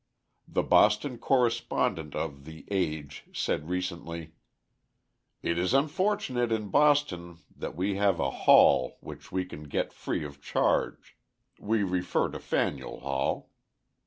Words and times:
The 0.47 0.63
Boston 0.63 1.19
correspondent 1.19 2.15
of 2.15 2.45
the 2.45 2.65
Age 2.71 3.25
said 3.33 3.69
recently: 3.69 4.33
It 5.43 5.59
is 5.59 5.75
unfortunate 5.75 6.51
in 6.51 6.69
Boston 6.69 7.37
that 7.55 7.75
we 7.75 7.97
have 7.97 8.19
a 8.19 8.31
hall 8.31 8.97
which 9.01 9.31
we 9.31 9.45
can 9.45 9.65
get 9.65 9.93
free 9.93 10.23
of 10.25 10.41
charge: 10.41 11.15
we 11.59 11.83
refer 11.83 12.29
to 12.29 12.39
Faneuil 12.39 13.01
Hall. 13.01 13.51